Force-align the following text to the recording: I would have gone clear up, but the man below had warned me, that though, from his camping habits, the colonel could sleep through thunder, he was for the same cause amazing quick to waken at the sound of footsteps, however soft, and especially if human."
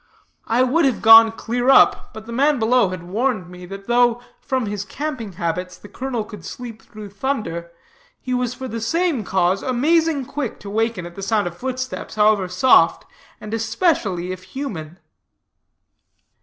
I 0.47 0.63
would 0.63 0.83
have 0.85 0.99
gone 1.03 1.31
clear 1.31 1.69
up, 1.69 2.11
but 2.11 2.25
the 2.25 2.31
man 2.31 2.57
below 2.57 2.89
had 2.89 3.03
warned 3.03 3.47
me, 3.47 3.67
that 3.67 3.85
though, 3.85 4.19
from 4.41 4.65
his 4.65 4.83
camping 4.83 5.33
habits, 5.33 5.77
the 5.77 5.87
colonel 5.87 6.23
could 6.23 6.43
sleep 6.43 6.81
through 6.81 7.11
thunder, 7.11 7.71
he 8.19 8.33
was 8.33 8.55
for 8.55 8.67
the 8.67 8.81
same 8.81 9.23
cause 9.23 9.61
amazing 9.61 10.25
quick 10.25 10.59
to 10.61 10.71
waken 10.71 11.05
at 11.05 11.13
the 11.13 11.21
sound 11.21 11.45
of 11.45 11.55
footsteps, 11.55 12.15
however 12.15 12.47
soft, 12.47 13.05
and 13.39 13.53
especially 13.53 14.31
if 14.31 14.41
human." 14.41 14.97